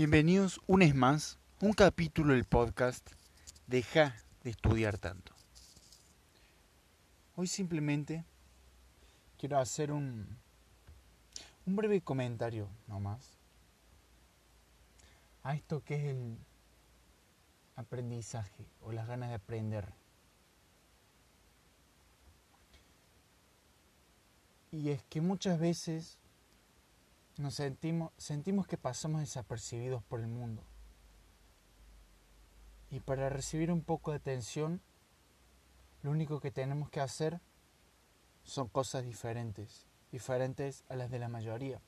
Bienvenidos 0.00 0.62
un 0.66 0.80
es 0.80 0.94
más, 0.94 1.38
un 1.60 1.74
capítulo 1.74 2.32
del 2.32 2.46
podcast 2.46 3.06
Deja 3.66 4.16
de 4.42 4.48
estudiar 4.48 4.96
tanto. 4.96 5.34
Hoy 7.36 7.46
simplemente 7.46 8.24
quiero 9.36 9.58
hacer 9.58 9.92
un, 9.92 10.38
un 11.66 11.76
breve 11.76 12.00
comentario 12.00 12.66
nomás 12.86 13.36
a 15.42 15.54
esto 15.54 15.84
que 15.84 15.96
es 15.96 16.04
el 16.04 16.38
aprendizaje 17.76 18.64
o 18.80 18.92
las 18.92 19.06
ganas 19.06 19.28
de 19.28 19.34
aprender. 19.34 19.92
Y 24.72 24.88
es 24.88 25.02
que 25.10 25.20
muchas 25.20 25.60
veces 25.60 26.16
nos 27.38 27.54
sentimos, 27.54 28.12
sentimos 28.16 28.66
que 28.66 28.76
pasamos 28.76 29.20
desapercibidos 29.20 30.02
por 30.02 30.20
el 30.20 30.26
mundo. 30.26 30.62
Y 32.90 33.00
para 33.00 33.28
recibir 33.28 33.70
un 33.70 33.82
poco 33.82 34.10
de 34.10 34.18
atención, 34.18 34.80
lo 36.02 36.10
único 36.10 36.40
que 36.40 36.50
tenemos 36.50 36.90
que 36.90 37.00
hacer 37.00 37.40
son 38.42 38.68
cosas 38.68 39.04
diferentes, 39.04 39.86
diferentes 40.10 40.84
a 40.88 40.96
las 40.96 41.10
de 41.10 41.18
la 41.18 41.28
mayoría. 41.28 41.80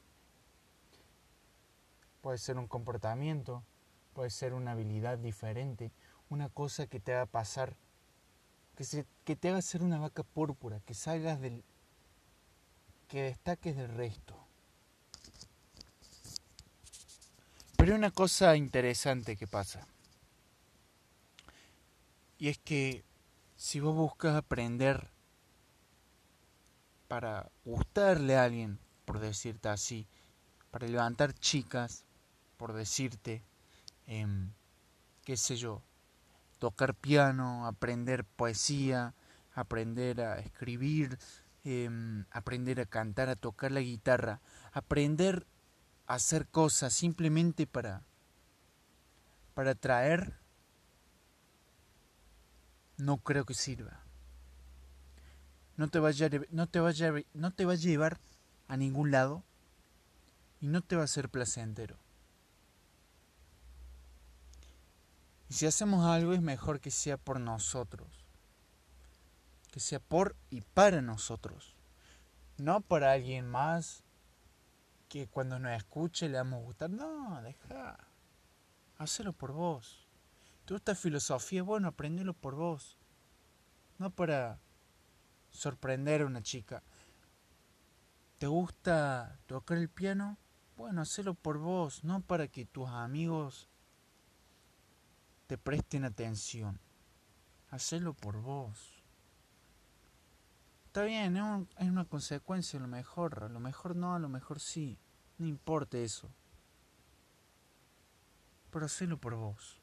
Puede 2.21 2.39
ser 2.39 2.59
un 2.59 2.69
comportamiento, 2.69 3.65
puede 4.15 4.31
ser 4.31 4.55
una 4.55 4.73
habilidad 4.73 5.19
diferente, 5.19 5.91
una 6.29 6.49
cosa 6.49 6.87
que 6.87 7.01
te 7.01 7.15
haga 7.15 7.27
pasar, 7.27 7.77
que, 8.77 8.85
se, 8.85 9.07
que 9.25 9.35
te 9.35 9.49
haga 9.51 9.61
ser 9.61 9.83
una 9.83 9.99
vaca 9.99 10.23
púrpura, 10.23 10.81
que 10.81 10.95
salgas 10.95 11.41
del, 11.41 11.65
que 13.09 13.23
destaques 13.23 13.77
del 13.77 13.89
resto. 13.89 14.42
Pero 17.83 17.95
hay 17.95 17.99
una 17.99 18.13
cosa 18.13 18.55
interesante 18.55 19.35
que 19.37 19.49
pasa. 19.49 19.89
Y 22.39 22.47
es 22.47 22.59
que 22.59 23.03
si 23.57 23.81
vos 23.81 23.93
buscas 23.93 24.37
aprender 24.37 25.11
para 27.09 27.51
gustarle 27.65 28.37
a 28.37 28.45
alguien, 28.45 28.79
por 29.05 29.19
decirte 29.19 29.69
así, 29.69 30.07
para 30.71 30.87
levantar 30.87 31.35
chicas, 31.35 32.05
por 32.57 32.73
decirte, 32.73 33.43
eh, 34.07 34.29
qué 35.25 35.37
sé 35.37 35.57
yo, 35.57 35.83
tocar 36.61 36.95
piano, 36.95 37.67
aprender 37.67 38.25
poesía, 38.25 39.13
aprender 39.55 40.21
a 40.21 40.39
escribir, 40.39 41.19
eh, 41.65 41.91
aprender 42.31 42.79
a 42.79 42.87
cantar, 42.87 43.29
a 43.29 43.35
tocar 43.35 43.73
la 43.73 43.81
guitarra, 43.81 44.41
aprender 44.71 45.49
hacer 46.15 46.47
cosas 46.47 46.93
simplemente 46.93 47.67
para 47.67 48.03
para 49.55 49.75
traer 49.75 50.35
no 52.99 53.19
creo 53.19 53.45
que 53.47 53.55
sirva. 53.55 54.01
No 55.77 55.89
te 55.89 55.99
vaya 55.99 56.29
no 56.51 56.67
te 56.67 56.81
vaya 56.81 57.13
no 57.33 57.53
te 57.53 57.65
va 57.65 57.73
a 57.73 57.77
llevar 57.77 58.21
a 58.69 58.77
ningún 58.77 59.11
lado 59.11 59.43
y 60.61 60.67
no 60.67 60.83
te 60.83 60.97
va 60.97 61.05
a 61.05 61.09
ser 61.09 61.31
placentero. 61.31 61.97
Y 65.49 65.55
si 65.55 65.67
hacemos 65.67 66.05
algo 66.05 66.35
es 66.35 66.43
mejor 66.43 66.81
que 66.81 66.91
sea 66.91 67.17
por 67.17 67.41
nosotros. 67.41 68.09
Que 69.71 69.81
sea 69.81 69.99
por 69.99 70.37
y 70.51 70.61
para 70.61 71.01
nosotros. 71.01 71.75
No 72.59 72.83
para 72.83 73.13
alguien 73.13 73.49
más 73.51 74.05
que 75.13 75.27
cuando 75.27 75.59
nos 75.59 75.73
escuche 75.73 76.27
le 76.27 76.39
vamos 76.39 76.63
a 76.63 76.65
gustar. 76.65 76.89
No, 76.89 77.43
deja. 77.43 77.99
Hacelo 78.97 79.35
por 79.35 79.53
vos. 79.53 80.09
¿Te 80.65 80.73
gusta 80.73 80.95
filosofía? 80.95 81.63
Bueno, 81.63 81.89
aprendelo 81.89 82.33
por 82.33 82.55
vos. 82.55 82.97
No 83.99 84.09
para 84.09 84.59
sorprender 85.51 86.23
a 86.23 86.27
una 86.27 86.43
chica. 86.43 86.83
¿Te 88.39 88.47
gusta 88.47 89.39
tocar 89.45 89.77
el 89.77 89.91
piano? 89.91 90.39
Bueno, 90.79 91.03
hacelo 91.03 91.35
por 91.35 91.59
vos, 91.59 92.05
no 92.05 92.23
para 92.23 92.49
que 92.49 92.65
tus 92.65 92.89
amigos 92.89 93.69
te 95.47 95.59
presten 95.59 96.07
atención. 96.07 96.81
Hacelo 97.69 98.15
por 98.15 98.41
vos. 98.41 99.02
Está 100.93 101.05
bien, 101.05 101.39
es 101.79 101.89
una 101.89 102.05
consecuencia 102.05 102.79
a 102.79 102.83
lo 102.83 102.87
mejor, 102.87 103.45
a 103.45 103.49
lo 103.49 103.61
mejor 103.61 103.97
no, 103.97 104.15
a 104.15 104.19
lo 104.19 104.29
mejor 104.29 104.61
sí. 104.61 104.99
No 105.39 105.47
importa 105.47 105.97
eso. 105.97 106.29
Pero 108.71 108.85
hacelo 108.85 109.17
por 109.17 109.35
vos. 109.35 109.81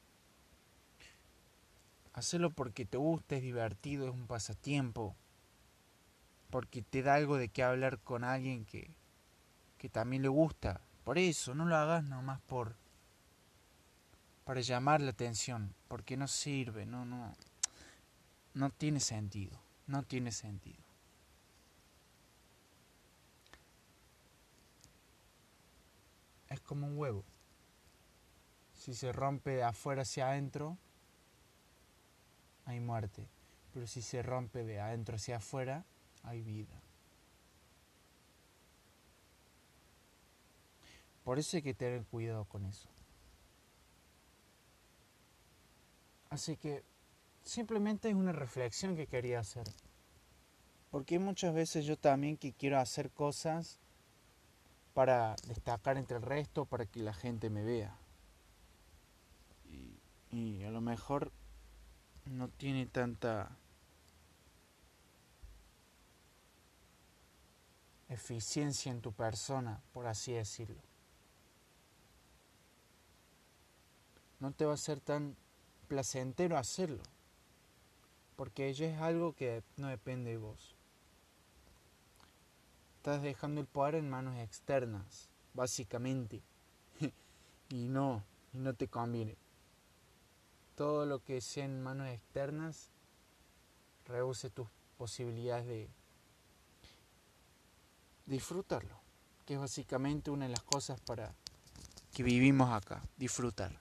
Hacelo 2.12 2.50
porque 2.50 2.84
te 2.84 2.96
gusta, 2.96 3.34
es 3.34 3.42
divertido, 3.42 4.06
es 4.06 4.14
un 4.14 4.28
pasatiempo. 4.28 5.16
Porque 6.48 6.80
te 6.80 7.02
da 7.02 7.16
algo 7.16 7.38
de 7.38 7.48
qué 7.48 7.64
hablar 7.64 7.98
con 7.98 8.22
alguien 8.22 8.64
que, 8.64 8.94
que 9.78 9.88
también 9.88 10.22
le 10.22 10.28
gusta. 10.28 10.80
Por 11.02 11.18
eso, 11.18 11.56
no 11.56 11.64
lo 11.64 11.74
hagas 11.74 12.04
nomás 12.04 12.40
por 12.42 12.76
para 14.44 14.60
llamar 14.60 15.00
la 15.00 15.10
atención, 15.10 15.74
porque 15.88 16.16
no 16.16 16.28
sirve, 16.28 16.86
no 16.86 17.04
no 17.04 17.34
no 18.54 18.70
tiene 18.70 19.00
sentido, 19.00 19.58
no 19.88 20.04
tiene 20.04 20.30
sentido. 20.30 20.89
Como 26.70 26.86
un 26.86 26.96
huevo. 26.96 27.24
Si 28.74 28.94
se 28.94 29.10
rompe 29.10 29.50
de 29.50 29.64
afuera 29.64 30.02
hacia 30.02 30.28
adentro, 30.30 30.78
hay 32.64 32.78
muerte. 32.78 33.26
Pero 33.74 33.88
si 33.88 34.00
se 34.02 34.22
rompe 34.22 34.62
de 34.62 34.78
adentro 34.78 35.16
hacia 35.16 35.38
afuera, 35.38 35.84
hay 36.22 36.42
vida. 36.42 36.80
Por 41.24 41.40
eso 41.40 41.56
hay 41.56 41.64
que 41.64 41.74
tener 41.74 42.04
cuidado 42.04 42.44
con 42.44 42.64
eso. 42.64 42.88
Así 46.28 46.56
que 46.56 46.84
simplemente 47.42 48.10
es 48.10 48.14
una 48.14 48.30
reflexión 48.30 48.94
que 48.94 49.08
quería 49.08 49.40
hacer. 49.40 49.66
Porque 50.92 51.18
muchas 51.18 51.52
veces 51.52 51.84
yo 51.84 51.98
también 51.98 52.36
que 52.36 52.52
quiero 52.52 52.78
hacer 52.78 53.10
cosas 53.10 53.80
para 54.94 55.36
destacar 55.46 55.96
entre 55.96 56.16
el 56.16 56.22
resto, 56.22 56.64
para 56.64 56.86
que 56.86 57.00
la 57.00 57.14
gente 57.14 57.50
me 57.50 57.64
vea. 57.64 57.96
Y, 60.32 60.62
a 60.62 60.70
lo 60.70 60.80
mejor 60.80 61.32
no 62.24 62.48
tiene 62.48 62.86
tanta 62.86 63.56
eficiencia 68.08 68.92
en 68.92 69.00
tu 69.00 69.12
persona, 69.12 69.80
por 69.92 70.06
así 70.06 70.32
decirlo. 70.32 70.80
No 74.38 74.52
te 74.52 74.64
va 74.64 74.74
a 74.74 74.76
ser 74.76 75.00
tan 75.00 75.36
placentero 75.88 76.56
hacerlo, 76.56 77.02
porque 78.36 78.68
ello 78.68 78.86
es 78.86 78.98
algo 79.00 79.34
que 79.34 79.62
no 79.76 79.88
depende 79.88 80.30
de 80.30 80.36
vos. 80.36 80.76
Estás 83.00 83.22
dejando 83.22 83.62
el 83.62 83.66
poder 83.66 83.94
en 83.94 84.10
manos 84.10 84.36
externas, 84.36 85.30
básicamente. 85.54 86.42
y 87.70 87.88
no, 87.88 88.22
no 88.52 88.74
te 88.74 88.88
conviene. 88.88 89.38
Todo 90.76 91.06
lo 91.06 91.24
que 91.24 91.40
sea 91.40 91.64
en 91.64 91.82
manos 91.82 92.08
externas 92.08 92.90
reduce 94.04 94.50
tus 94.50 94.68
posibilidades 94.98 95.66
de 95.66 95.88
disfrutarlo, 98.26 99.00
que 99.46 99.54
es 99.54 99.60
básicamente 99.60 100.30
una 100.30 100.44
de 100.44 100.50
las 100.52 100.62
cosas 100.62 101.00
para 101.00 101.32
que 102.12 102.22
vivimos 102.22 102.70
acá, 102.70 103.00
disfrutar. 103.16 103.80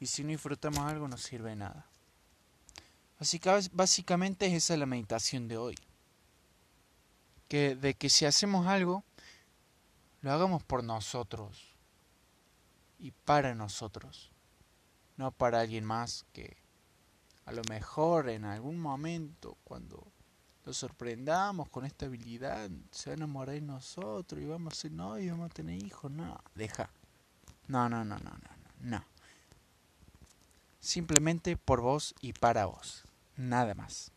Y 0.00 0.06
si 0.06 0.24
no 0.24 0.30
disfrutamos 0.30 0.80
algo 0.80 1.06
no 1.06 1.16
sirve 1.16 1.50
de 1.50 1.56
nada. 1.56 1.86
Así 3.20 3.38
que 3.38 3.56
básicamente 3.70 4.46
es 4.46 4.54
esa 4.54 4.76
la 4.76 4.84
meditación 4.84 5.46
de 5.46 5.58
hoy 5.58 5.76
que, 7.48 7.76
de 7.76 7.94
que 7.94 8.08
si 8.08 8.24
hacemos 8.24 8.66
algo, 8.66 9.04
lo 10.20 10.32
hagamos 10.32 10.62
por 10.62 10.82
nosotros 10.82 11.74
y 12.98 13.10
para 13.10 13.54
nosotros, 13.54 14.30
no 15.16 15.30
para 15.30 15.60
alguien 15.60 15.84
más 15.84 16.24
que 16.32 16.56
a 17.44 17.52
lo 17.52 17.62
mejor 17.68 18.30
en 18.30 18.44
algún 18.44 18.78
momento 18.78 19.58
cuando 19.64 20.10
lo 20.64 20.72
sorprendamos 20.72 21.68
con 21.68 21.84
esta 21.84 22.06
habilidad 22.06 22.70
se 22.90 23.10
va 23.10 23.14
a 23.14 23.16
enamorar 23.16 23.54
de 23.54 23.60
nosotros 23.60 24.40
y 24.40 24.46
vamos 24.46 24.72
a 24.72 24.76
ser 24.76 24.92
novios, 24.92 25.36
vamos 25.36 25.50
a 25.50 25.54
tener 25.54 25.82
hijos, 25.82 26.10
no, 26.10 26.40
deja. 26.54 26.88
No, 27.66 27.88
no, 27.88 28.04
no, 28.04 28.18
no, 28.18 28.30
no, 28.30 28.50
no. 28.80 29.04
Simplemente 30.80 31.56
por 31.56 31.80
vos 31.80 32.14
y 32.20 32.32
para 32.32 32.66
vos, 32.66 33.04
nada 33.36 33.74
más. 33.74 34.10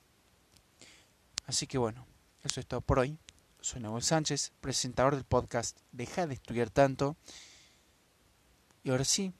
Así 1.46 1.68
que 1.68 1.78
bueno, 1.78 2.06
eso 2.48 2.62
es 2.62 2.66
todo 2.66 2.82
por 2.82 3.00
hoy. 3.00 3.20
Soy 3.60 3.82
Nahuel 3.82 4.04
Sánchez, 4.04 4.54
presentador 4.62 5.16
del 5.16 5.26
podcast 5.26 5.80
Deja 5.92 6.26
de 6.28 6.34
estudiar 6.34 6.70
tanto. 6.70 7.18
Y 8.84 8.90
ahora 8.90 9.04
sí, 9.04 9.34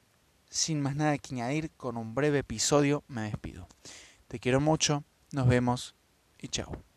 sin 0.50 0.80
más 0.80 0.94
nada 0.94 1.16
que 1.16 1.34
añadir, 1.34 1.70
con 1.72 1.96
un 1.96 2.14
breve 2.14 2.40
episodio 2.40 3.04
me 3.08 3.22
despido. 3.22 3.66
Te 4.28 4.38
quiero 4.38 4.60
mucho, 4.60 5.04
nos 5.32 5.48
vemos 5.48 5.94
y 6.38 6.48
chao. 6.48 6.87